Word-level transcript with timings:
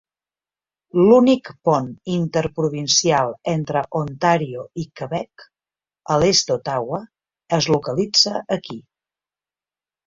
L'únic 1.09 1.51
pont 1.69 1.89
interprovincial 2.13 3.35
entre 3.53 3.85
Ontario 4.01 4.65
i 4.85 4.89
Quebec, 5.01 5.47
a 6.17 6.21
l'est 6.25 6.51
d'Ottawa, 6.51 7.05
es 7.61 7.73
localitza 7.77 8.37
aquí. 8.61 8.83